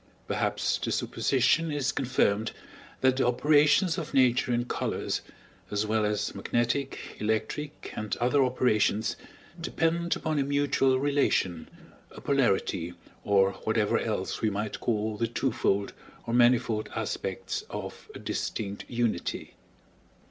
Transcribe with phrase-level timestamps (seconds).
[0.27, 2.53] Perhaps the supposition is confirmed
[3.01, 5.21] that the operations of Nature in colors,
[5.69, 9.15] as well as magnetic, electric, and other operations,
[9.61, 11.69] depend upon a mutual relation,
[12.09, 15.93] a polarity, or whatever else we might call the twofold
[16.25, 19.53] or manifold aspects of a distinct unity.